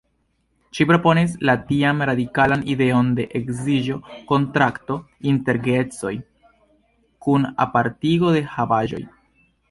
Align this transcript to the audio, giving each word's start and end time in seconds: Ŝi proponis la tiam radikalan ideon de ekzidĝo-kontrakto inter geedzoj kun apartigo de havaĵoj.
Ŝi 0.75 0.85
proponis 0.91 1.33
la 1.47 1.53
tiam 1.65 1.99
radikalan 2.09 2.63
ideon 2.75 3.11
de 3.19 3.25
ekzidĝo-kontrakto 3.39 4.97
inter 5.33 5.59
geedzoj 5.67 6.13
kun 7.27 7.45
apartigo 7.67 8.33
de 8.37 8.41
havaĵoj. 8.55 9.03